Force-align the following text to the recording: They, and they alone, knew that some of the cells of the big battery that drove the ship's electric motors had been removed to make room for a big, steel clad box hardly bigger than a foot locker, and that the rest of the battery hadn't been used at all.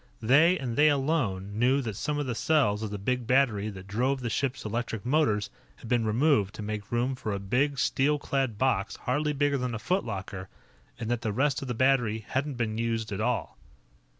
They, 0.23 0.57
and 0.57 0.75
they 0.77 0.89
alone, 0.89 1.59
knew 1.59 1.79
that 1.83 1.95
some 1.95 2.17
of 2.17 2.25
the 2.25 2.33
cells 2.33 2.81
of 2.81 2.89
the 2.89 2.97
big 2.97 3.27
battery 3.27 3.69
that 3.69 3.85
drove 3.85 4.19
the 4.21 4.31
ship's 4.31 4.65
electric 4.65 5.05
motors 5.05 5.51
had 5.75 5.87
been 5.87 6.07
removed 6.07 6.55
to 6.55 6.63
make 6.63 6.91
room 6.91 7.13
for 7.13 7.31
a 7.33 7.37
big, 7.37 7.77
steel 7.77 8.17
clad 8.17 8.57
box 8.57 8.95
hardly 8.95 9.33
bigger 9.33 9.59
than 9.59 9.75
a 9.75 9.77
foot 9.77 10.03
locker, 10.03 10.49
and 10.99 11.11
that 11.11 11.21
the 11.21 11.31
rest 11.31 11.61
of 11.61 11.67
the 11.67 11.75
battery 11.75 12.25
hadn't 12.27 12.55
been 12.55 12.79
used 12.79 13.11
at 13.11 13.21
all. 13.21 13.59